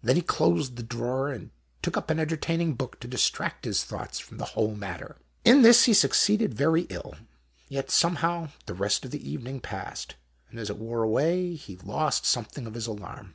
[0.00, 1.50] Then he closed the drawer and
[1.82, 5.16] took up an entertaining book to distract his thoughts from the whole matter.
[5.44, 7.16] In this he succeeded very ill.
[7.68, 10.14] Yet some how the rest of the evening passed,
[10.50, 13.34] and as it wore away, he lost something of his alarm.